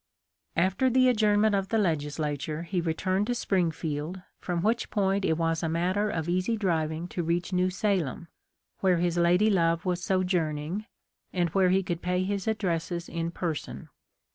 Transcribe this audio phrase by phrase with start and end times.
[0.55, 5.61] After the adjournment of the Legislature he returned to Springfield, from which point it was
[5.61, 8.27] a matter of easy driving to reach New Salem,
[8.79, 10.87] where his lady love was sojourning,
[11.31, 13.89] and where he could pay his addresses in person.